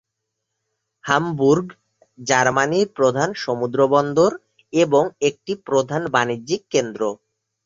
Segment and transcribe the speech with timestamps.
[1.03, 1.67] Hamburg
[2.19, 4.31] জার্মানির প্রধান সমুদ্র বন্দর
[4.73, 7.01] এবং একটি প্রধান বাণিজ্যিক কেন্দ্র।